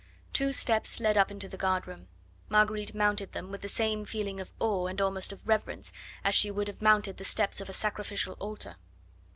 Two 0.33 0.51
steps 0.51 0.99
led 0.99 1.15
up 1.15 1.29
into 1.29 1.47
the 1.47 1.57
guard 1.57 1.85
room. 1.85 2.07
Marguerite 2.49 2.95
mounted 2.95 3.33
them 3.33 3.51
with 3.51 3.61
the 3.61 3.67
same 3.69 4.03
feeling 4.03 4.39
of 4.39 4.51
awe 4.57 4.87
and 4.87 4.99
almost 4.99 5.31
of 5.31 5.47
reverence 5.47 5.93
as 6.23 6.33
she 6.33 6.49
would 6.49 6.67
have 6.67 6.81
mounted 6.81 7.17
the 7.17 7.23
steps 7.23 7.61
of 7.61 7.69
a 7.69 7.73
sacrificial 7.73 8.33
altar. 8.39 8.77